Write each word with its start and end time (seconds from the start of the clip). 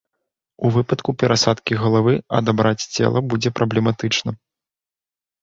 У 0.69 0.69
выпадку 0.77 1.13
перасадкі 1.23 1.77
галавы 1.81 2.13
адабраць 2.39 2.87
цела 2.95 3.19
будзе 3.35 3.49
праблематычна. 3.61 4.31